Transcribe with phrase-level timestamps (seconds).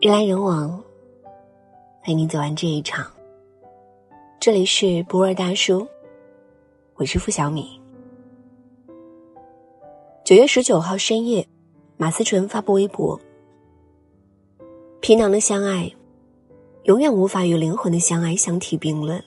[0.00, 0.80] 人来人往，
[2.04, 3.04] 陪你走完这一场。
[4.38, 5.84] 这里是不二大叔，
[6.94, 7.80] 我是付小米。
[10.24, 11.44] 九月十九号深夜，
[11.96, 13.20] 马思纯发布微博
[15.02, 15.92] ：“皮囊的相爱，
[16.84, 19.20] 永远无法与灵魂的相爱相提并论。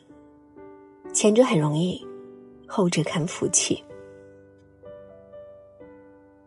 [1.11, 2.01] 前者很容易，
[2.65, 3.83] 后者看福气。”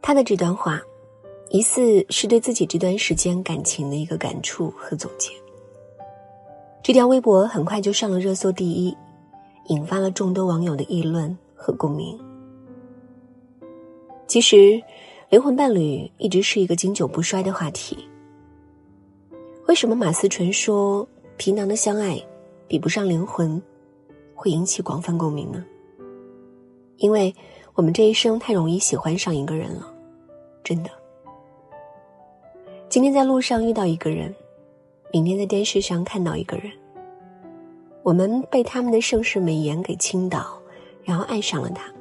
[0.00, 0.80] 他的这段话。
[1.50, 5.30] 疑似是对自己这段时间感情的一个感触和总结。
[6.82, 8.96] 这条微博很快就上了热搜第一，
[9.68, 12.18] 引发了众多网友的议论和共鸣。
[14.26, 14.82] 其实，
[15.28, 17.96] 灵魂伴侣一直是一个经久不衰的话题。
[19.66, 22.20] 为什么马思纯说皮囊的相爱
[22.66, 23.62] 比不上灵魂，
[24.34, 25.64] 会引起广泛共鸣呢？
[26.98, 27.34] 因为
[27.74, 29.90] 我们这一生太容易喜欢上一个人了，
[30.62, 30.90] 真的。
[32.94, 34.32] 今天在路上遇到一个人，
[35.12, 36.70] 明天在电视上看到一个人，
[38.04, 40.56] 我们被他们的盛世美颜给倾倒，
[41.02, 41.92] 然后爱上了他。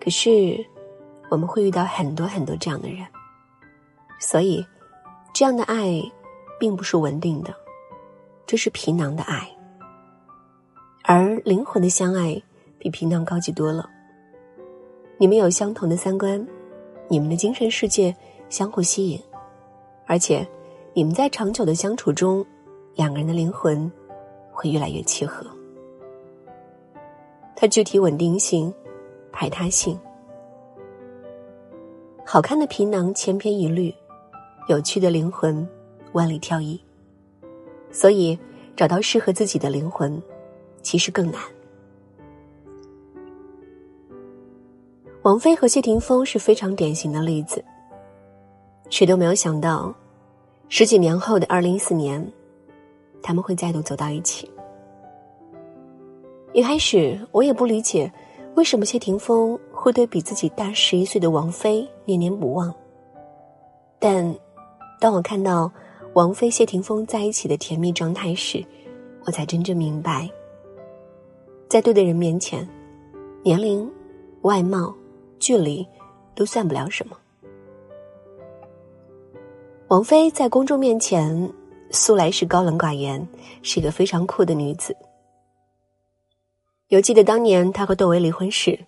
[0.00, 0.64] 可是，
[1.28, 3.06] 我们会遇到很多很多这样的人，
[4.18, 4.64] 所以，
[5.34, 6.02] 这样的爱，
[6.58, 7.54] 并不是稳定的，
[8.46, 9.46] 这是皮囊的爱。
[11.04, 12.42] 而灵魂的相爱，
[12.78, 13.86] 比皮囊高级多了。
[15.18, 16.48] 你们有相同的三观，
[17.08, 18.16] 你们的精神世界
[18.48, 19.20] 相互吸引。
[20.08, 20.48] 而且，
[20.94, 22.42] 你们在长久的相处中，
[22.94, 23.92] 两个人的灵魂
[24.50, 25.46] 会越来越契合。
[27.54, 28.72] 它具体稳定性、
[29.30, 30.00] 排他性，
[32.24, 33.94] 好看的皮囊千篇一律，
[34.68, 35.68] 有趣的灵魂
[36.12, 36.80] 万里挑一。
[37.92, 38.38] 所以，
[38.74, 40.22] 找到适合自己的灵魂，
[40.80, 41.38] 其实更难。
[45.20, 47.62] 王菲和谢霆锋是非常典型的例子。
[48.90, 49.94] 谁都没有想到，
[50.68, 52.26] 十几年后的二零一四年，
[53.22, 54.50] 他们会再度走到一起。
[56.52, 58.10] 一开始我也不理解，
[58.54, 62.74] 为什么谢霆锋会对比自己大十一岁的王菲念念不忘。
[63.98, 64.34] 但
[64.98, 65.70] 当我看到
[66.14, 68.64] 王菲谢霆锋在一起的甜蜜状态时，
[69.24, 70.28] 我才真正明白，
[71.68, 72.66] 在对的人面前，
[73.42, 73.88] 年龄、
[74.42, 74.94] 外貌、
[75.38, 75.86] 距离
[76.34, 77.16] 都算不了什么。
[79.88, 81.50] 王菲在公众面前
[81.90, 83.26] 素来是高冷寡言，
[83.62, 84.94] 是一个非常酷的女子。
[86.88, 88.78] 犹记得当年她和窦唯离婚时，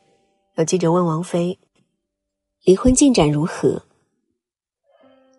[0.56, 1.58] 有记者问王菲
[2.64, 3.80] ：“离婚进展如何？”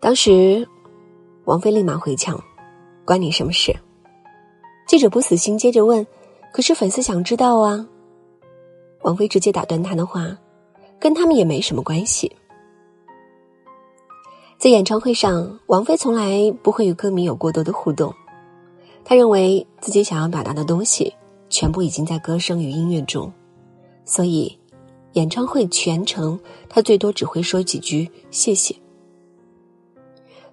[0.02, 0.68] 当时，
[1.46, 2.44] 王菲立马回呛
[3.06, 3.72] ：“关你什么事？”
[4.90, 6.06] 记者不死心，接着问
[6.52, 7.88] ：“可是粉丝想知道啊。”
[9.04, 10.36] 王菲直接打断他的话
[11.00, 12.36] ：“跟他们也没什么关系。”
[14.62, 18.14] 在演唱会上，王菲从来不会与歌迷有过多的互动。
[19.04, 21.12] 她认为自己想要表达的东西，
[21.50, 23.34] 全部已经在歌声与音乐中，
[24.06, 24.56] 所以
[25.14, 26.40] 演唱会全程
[26.70, 28.76] 她最多只会说几句谢谢。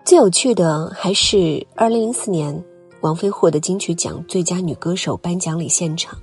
[0.07, 2.65] 最有趣的还是二零零四年，
[3.03, 6.19] 王菲获得金曲奖最佳女歌手颁奖礼现场，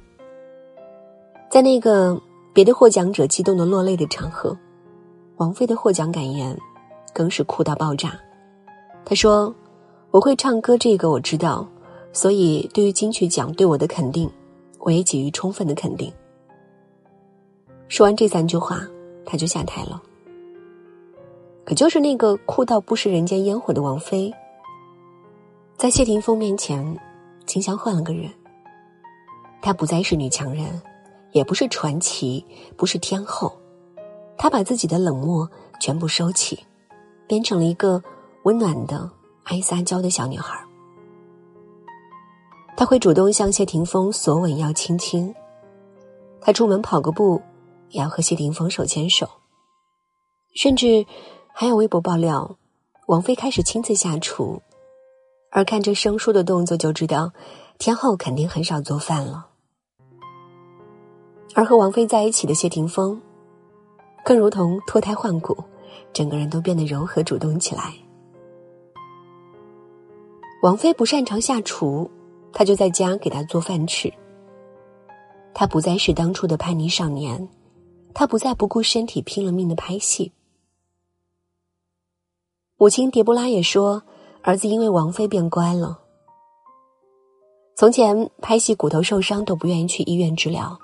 [1.51, 2.19] 在那个
[2.51, 4.57] 别的获奖者激动的落泪的场合，
[5.37, 6.57] 王菲的获奖感言。
[7.15, 8.19] 更是哭到爆炸。
[9.05, 9.55] 他说
[10.11, 11.65] ：“我会唱歌，这个我知道，
[12.11, 14.29] 所以对于金曲奖对我的肯定，
[14.79, 16.11] 我也给予充分的肯定。”
[17.87, 18.85] 说完这三句话，
[19.25, 20.01] 他就下台了。
[21.63, 24.33] 可就是那个哭到不食人间烟火的王菲，
[25.77, 26.99] 在谢霆锋面前，
[27.45, 28.29] 竟像换了个人。
[29.61, 30.81] 她不再是女强人，
[31.31, 32.45] 也不是传奇，
[32.75, 33.55] 不是天后，
[34.37, 35.49] 她把自己的冷漠
[35.79, 36.59] 全部收起。
[37.27, 38.01] 变成了一个
[38.43, 39.09] 温暖的、
[39.43, 40.59] 爱撒娇的小女孩。
[42.77, 45.33] 她会主动向谢霆锋索吻要亲亲，
[46.41, 47.41] 她出门跑个步
[47.89, 49.29] 也要和谢霆锋手牵手，
[50.55, 51.05] 甚至
[51.53, 52.57] 还有微博爆料，
[53.07, 54.61] 王菲开始亲自下厨，
[55.51, 57.31] 而看着生疏的动作就知道，
[57.77, 59.47] 天后肯定很少做饭了。
[61.53, 63.21] 而和王菲在一起的谢霆锋，
[64.25, 65.55] 更如同脱胎换骨。
[66.13, 67.93] 整个人都变得柔和主动起来。
[70.61, 72.09] 王菲不擅长下厨，
[72.51, 74.11] 他就在家给她做饭吃。
[75.53, 77.47] 他不再是当初的叛逆少年，
[78.13, 80.31] 他不再不顾身体拼了命的拍戏。
[82.77, 84.03] 母亲蝶布拉也说，
[84.41, 86.01] 儿子因为王菲变乖了。
[87.75, 90.77] 从前拍戏骨头受伤都不愿意去医院治疗，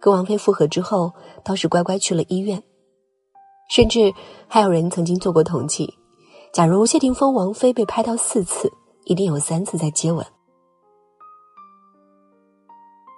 [0.00, 1.12] 跟王菲复合之后
[1.42, 2.62] 倒是乖乖去了医院。
[3.68, 4.12] 甚至
[4.46, 5.92] 还有人曾经做过统计，
[6.52, 8.72] 假如谢霆锋、王菲被拍到四次，
[9.04, 10.24] 一定有三次在接吻。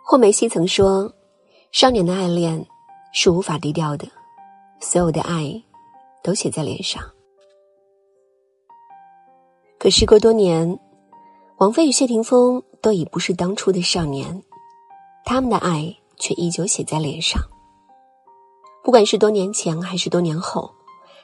[0.04, 1.12] 霍梅西曾说
[1.70, 2.66] ：“少年的爱恋
[3.12, 4.08] 是无法低调的，
[4.80, 5.62] 所有的爱
[6.22, 7.00] 都写在脸上。”
[9.78, 10.78] 可时隔多年，
[11.58, 14.42] 王菲与谢霆锋都已不是当初的少年，
[15.24, 17.40] 他们的爱却依旧写在脸上。
[18.90, 20.68] 不管是多年前还是多年后，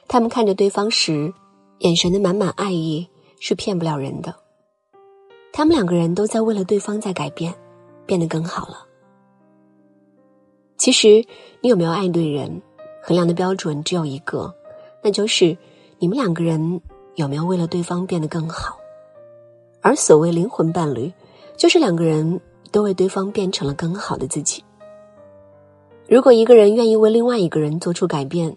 [0.07, 1.33] 他们看着对方时，
[1.79, 3.05] 眼神的满满爱意
[3.41, 4.33] 是骗不了人的。
[5.51, 7.53] 他们两个人都在为了对方在改变，
[8.05, 8.87] 变得更好了。
[10.77, 11.25] 其实，
[11.59, 12.61] 你有没有爱对人，
[13.03, 14.55] 衡量的标准只有一个，
[15.03, 15.57] 那就是
[15.99, 16.81] 你们两个人。
[17.15, 18.77] 有没有为了对方变得更好？
[19.81, 21.11] 而所谓灵魂伴侣，
[21.57, 22.39] 就是两个人
[22.71, 24.63] 都为对方变成了更好的自己。
[26.09, 28.55] 如果一个人愿意为另外一个人做出改变，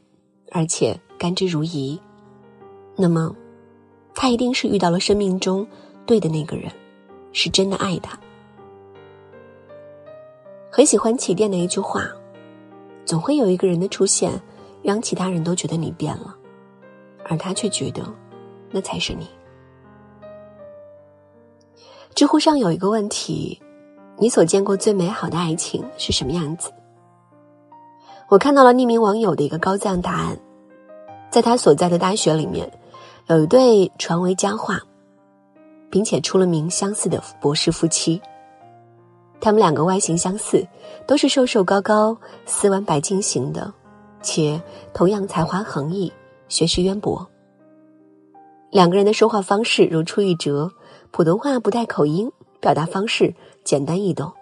[0.53, 1.99] 而且甘之如饴，
[2.95, 3.35] 那么
[4.15, 5.67] 他一定是遇到了生命中
[6.07, 6.71] 对的那个人，
[7.33, 8.17] 是真的爱他。
[10.71, 12.07] 很喜欢起点的一句话
[13.05, 14.41] ：“总会有一个人的出现，
[14.81, 16.37] 让其他人都觉得你变了，
[17.25, 18.03] 而他却觉得。”
[18.71, 19.27] 那才是你。
[22.15, 23.61] 知乎上有一个问题：
[24.17, 26.71] 你所见过最美好的爱情是什么样子？
[28.31, 30.39] 我看到了匿名网友的一个高赞答案，
[31.33, 32.71] 在他所在的大学里面，
[33.27, 34.81] 有一对传为佳话，
[35.91, 38.23] 并且出了名相似的博士夫妻。
[39.41, 40.65] 他们两个外形相似，
[41.09, 42.17] 都是瘦瘦高高、
[42.47, 43.73] 斯文白净型的，
[44.23, 44.63] 且
[44.95, 46.13] 同样才华横溢、
[46.49, 47.29] 学识渊博。
[48.71, 50.71] 两个人的说话方式如出一辙，
[51.11, 52.31] 普通话不带口音，
[52.61, 53.35] 表达方式
[53.65, 54.33] 简单易懂，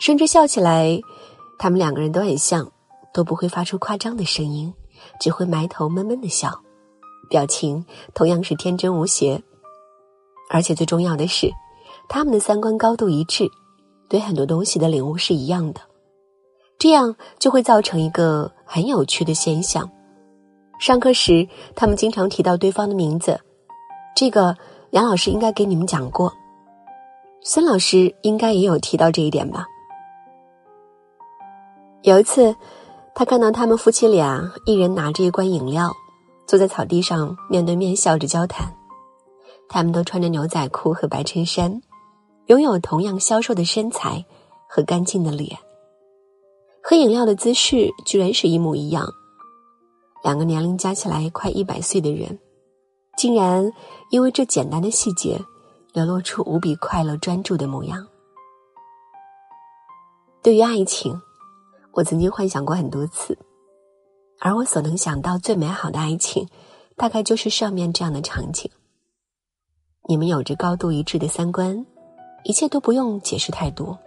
[0.00, 1.00] 甚至笑起来，
[1.58, 2.70] 他们两个人都很像，
[3.12, 4.72] 都不会发出夸张的声音，
[5.20, 6.60] 只会埋头闷闷的笑，
[7.28, 7.84] 表情
[8.14, 9.42] 同样是天真无邪。
[10.50, 11.50] 而且最重要的是，
[12.08, 13.48] 他们的三观高度一致，
[14.08, 15.80] 对很多东西的领悟是一样的，
[16.78, 19.88] 这样就会造成一个很有趣的现象。
[20.80, 21.46] 上课时，
[21.76, 23.38] 他们经常提到对方的名字，
[24.16, 24.56] 这个
[24.90, 26.32] 杨老师应该给你们讲过，
[27.42, 29.66] 孙老师应该也有提到这一点吧。
[32.02, 32.56] 有一次，
[33.20, 35.94] 他看到他们夫妻俩一人拿着一罐饮料，
[36.46, 38.74] 坐在草地上面对面笑着交谈，
[39.68, 41.82] 他们都穿着牛仔裤和白衬衫，
[42.46, 44.24] 拥有同样消瘦的身材
[44.66, 45.54] 和干净的脸，
[46.82, 49.06] 喝饮料的姿势居然是一模一样。
[50.24, 52.38] 两个年龄加起来快一百岁的人，
[53.18, 53.70] 竟然
[54.08, 55.38] 因为这简单的细节，
[55.92, 58.06] 流露出无比快乐专注的模样。
[60.42, 61.20] 对于爱情，
[61.92, 63.36] 我曾经幻想过很多次，
[64.38, 66.48] 而我所能想到最美好的爱情，
[66.96, 68.70] 大概就是上面这样的场景。
[70.08, 71.84] 你们有着高度一致的三观，
[72.44, 73.98] 一切都不用解释太多。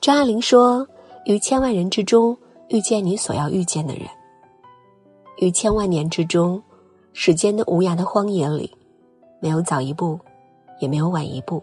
[0.00, 0.86] 张爱玲说
[1.26, 2.36] ：“于千万人之中。”
[2.68, 4.06] 遇见你所要遇见的人，
[5.36, 6.62] 于千万年之中，
[7.12, 8.74] 时间的无涯的荒野里，
[9.40, 10.18] 没有早一步，
[10.80, 11.62] 也没有晚一步，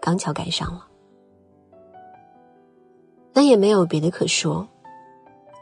[0.00, 0.86] 刚巧赶上了。
[3.32, 4.66] 那也没有别的可说，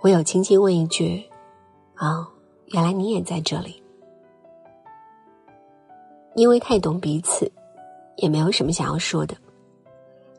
[0.02, 1.24] 唯有轻轻问一句
[1.94, 2.28] ：“啊，
[2.66, 3.80] 原来你也在这里。”
[6.34, 7.50] 因为太懂彼此，
[8.16, 9.36] 也没有什么想要说的，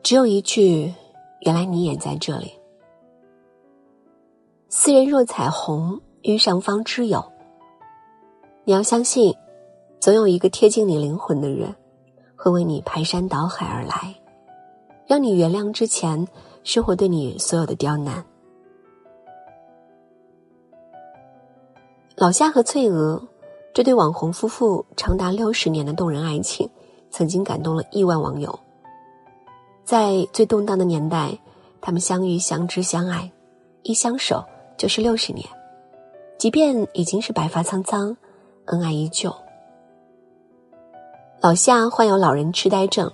[0.02, 0.92] 只有一句
[1.40, 2.52] ：“原来你也在这里。”
[4.68, 7.24] 斯人若彩虹，遇上方知有。
[8.64, 9.34] 你要相信，
[10.00, 11.74] 总有一个贴近你灵魂的人，
[12.36, 14.14] 会为你排山倒海而来，
[15.06, 16.26] 让你原谅之前
[16.64, 18.24] 生活对你所有的刁难。
[22.16, 23.20] 老夏和翠娥
[23.74, 26.68] 这对网红夫妇长达六十年的动人爱情，
[27.10, 28.58] 曾经感动了亿万网友。
[29.84, 31.36] 在最动荡的年代，
[31.80, 33.30] 他们相遇、相知、相爱，
[33.82, 34.44] 一相守。
[34.78, 35.46] 就是六十年，
[36.38, 38.16] 即便已经是白发苍苍，
[38.64, 39.32] 恩爱依旧。
[41.40, 43.12] 老夏患有老人痴呆症，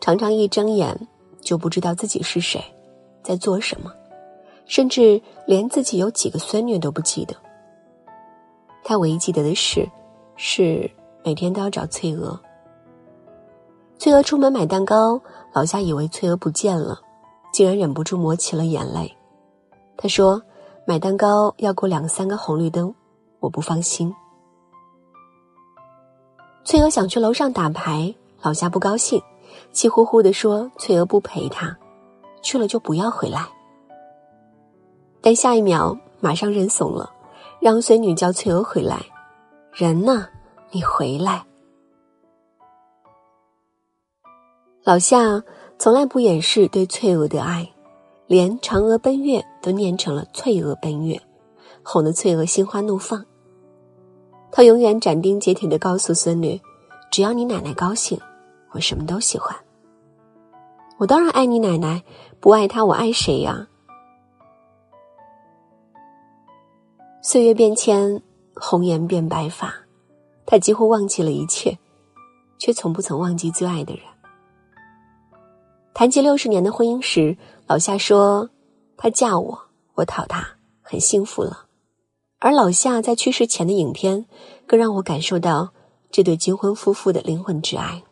[0.00, 1.08] 常常一睁眼
[1.42, 2.64] 就不知道自己是谁，
[3.22, 3.92] 在做什么，
[4.66, 7.34] 甚至连自己有几个孙女都不记得。
[8.84, 9.88] 他唯一记得的事，
[10.36, 10.90] 是
[11.24, 12.38] 每天都要找翠娥。
[13.98, 15.20] 翠娥出门买蛋糕，
[15.52, 17.00] 老夏以为翠娥不见了，
[17.52, 19.16] 竟然忍不住抹起了眼泪。
[19.96, 20.42] 他说。
[20.84, 22.92] 买蛋糕要过两三个红绿灯，
[23.38, 24.12] 我不放心。
[26.64, 28.12] 翠娥想去楼上打牌，
[28.42, 29.22] 老夏不高兴，
[29.70, 31.78] 气呼呼的说：“翠娥不陪他，
[32.42, 33.48] 去了就不要回来。”
[35.22, 37.10] 但下一秒马上认怂了，
[37.60, 39.00] 让孙女叫翠娥回来，
[39.72, 40.28] 人呢？
[40.70, 41.46] 你回来。”
[44.84, 45.42] 老夏
[45.78, 47.70] 从来不掩饰对翠娥的爱，
[48.26, 51.20] 连《嫦娥奔月》都念成了“翠娥奔月”，
[51.84, 53.24] 哄得翠娥心花怒放。
[54.50, 56.60] 他永远斩钉截铁的告诉孙女
[57.12, 58.20] ：“只要你奶奶高兴，
[58.72, 59.56] 我什么都喜欢。
[61.02, 62.04] 我当然爱你奶奶，
[62.38, 63.66] 不爱她我爱谁呀？”
[67.20, 68.22] 岁月变迁，
[68.54, 69.74] 红颜变白发，
[70.46, 71.76] 他几乎忘记了一切，
[72.56, 74.04] 却从不曾忘记最爱的人。
[75.92, 78.50] 谈及六十年的婚姻时，老夏说
[78.96, 79.58] ：“他嫁我，
[79.94, 80.46] 我讨他，
[80.82, 81.66] 很幸福了。”
[82.38, 84.26] 而老夏在去世前的影片，
[84.68, 85.70] 更让我感受到
[86.12, 88.04] 这对金婚夫妇的灵魂之爱。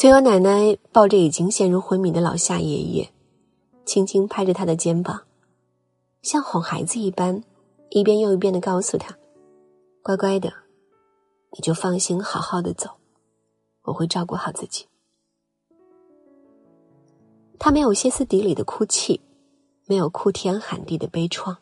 [0.00, 3.10] 崔娥奶奶抱着已经陷入昏迷的老夏爷爷，
[3.84, 5.24] 轻轻拍着他的肩膀。
[6.22, 7.44] 像哄孩子一般，
[7.90, 9.14] 一遍又一遍的告诉他
[10.02, 10.50] ：“乖乖的，
[11.50, 12.88] 你就放心好好的走，
[13.82, 14.86] 我会照顾好自己。”
[17.60, 19.20] 他没有歇斯底里的哭泣，
[19.84, 21.54] 没有哭天喊地的悲怆，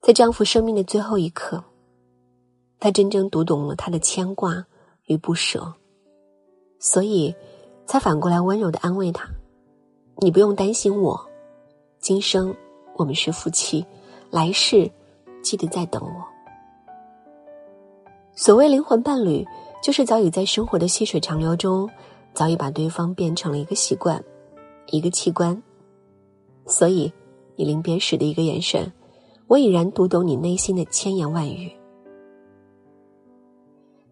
[0.00, 1.62] 在丈夫生命的最后一刻，
[2.80, 4.66] 她真正读懂了他的牵挂
[5.04, 5.72] 与不舍，
[6.78, 7.34] 所以
[7.86, 9.28] 才反过来温柔的安慰他
[10.20, 11.20] ：“你不用担心我，
[11.98, 12.54] 今生。”
[12.98, 13.84] 我们是夫妻，
[14.30, 14.90] 来世
[15.42, 16.24] 记得再等我。
[18.34, 19.46] 所谓灵魂伴侣，
[19.82, 21.86] 就是早已在生活的细水长流中，
[22.32, 24.24] 早已把对方变成了一个习惯，
[24.86, 25.62] 一个器官。
[26.64, 27.12] 所以，
[27.54, 28.90] 你临别时的一个眼神，
[29.46, 31.70] 我已然读懂你内心的千言万语。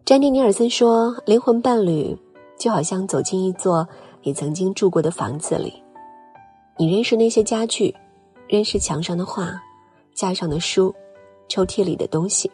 [0.05, 2.15] 詹妮尼尔森说：“灵魂伴侣
[2.57, 3.87] 就好像走进一座
[4.21, 5.83] 你曾经住过的房子里，
[6.77, 7.95] 你认识那些家具。”
[8.47, 9.59] 认识墙上的画，
[10.13, 10.93] 架上的书，
[11.47, 12.51] 抽屉里的东西。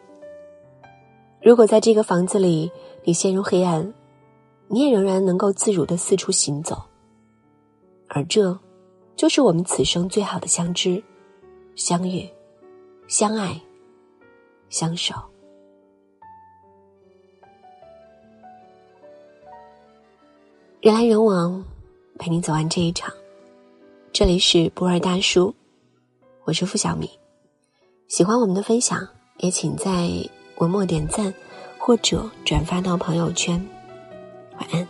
[1.42, 2.72] 如果在这个房子里
[3.04, 3.92] 你陷入黑暗，
[4.68, 6.82] 你也仍然能够自如的四处行走。
[8.08, 8.58] 而这，
[9.16, 11.04] 就是我们此生最好的相知、
[11.76, 12.26] 相遇、
[13.06, 13.60] 相爱、
[14.70, 15.14] 相守。
[20.82, 21.64] 人来人往，
[22.18, 23.08] 陪你走完这一场。
[24.12, 25.54] 这里是博尔大叔。
[26.42, 27.08] 我是付小米，
[28.08, 29.06] 喜欢我们的分享，
[29.38, 30.10] 也请在
[30.56, 31.32] 文末点赞
[31.78, 33.64] 或者转发到朋友圈。
[34.58, 34.88] 晚安。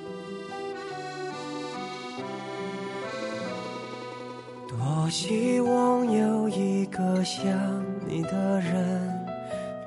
[4.66, 9.26] 多希望有一个像你的人，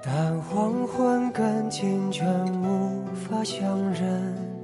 [0.04, 4.55] 但黄昏跟清晨无法相认。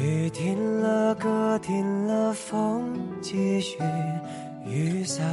[0.00, 3.76] 雨停了，歌停了，风继续，
[4.64, 5.26] 雨伞。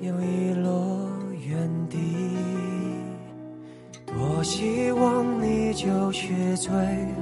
[0.00, 1.08] 又遗落
[1.46, 1.98] 原地，
[4.06, 6.70] 多希望你就是最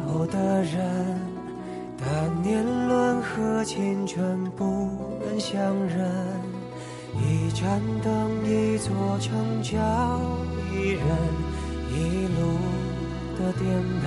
[0.06, 1.20] 后的人，
[1.98, 4.88] 但年轮和青春不
[5.24, 6.10] 忍相认。
[7.14, 9.78] 一盏灯，一座城，叫
[10.72, 11.06] 一人，
[11.90, 12.58] 一路
[13.38, 13.64] 的颠
[14.00, 14.06] 沛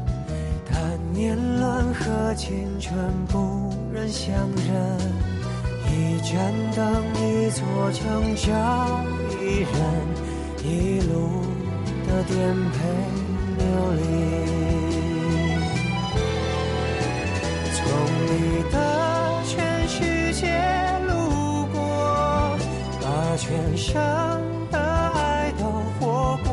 [1.13, 2.95] 年轮和青春
[3.27, 4.73] 不忍相认，
[5.87, 7.61] 一盏灯，一座
[7.91, 8.49] 城，找
[9.39, 9.69] 一人，
[10.63, 11.43] 一路
[12.07, 12.33] 的颠
[12.71, 12.77] 沛
[13.57, 13.61] 流
[13.93, 13.99] 离。
[17.73, 17.79] 从
[18.27, 18.31] 你
[18.71, 18.75] 的
[19.45, 19.53] 全
[19.87, 20.41] 世界
[21.07, 21.11] 路
[21.73, 21.77] 过，
[23.01, 23.05] 把
[23.37, 23.91] 全生
[24.71, 25.63] 的爱都
[25.99, 26.49] 活过，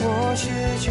[0.00, 0.04] 我
[0.36, 0.44] 始
[0.84, 0.90] 终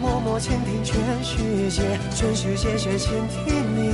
[0.00, 1.82] 默默倾听全世界，
[2.14, 3.90] 全世界却倾听你，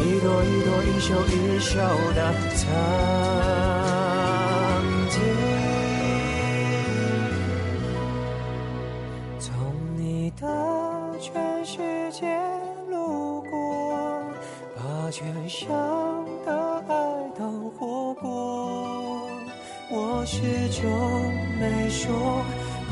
[0.00, 1.78] 一朵一朵，一袖一袖
[2.12, 3.71] 的疼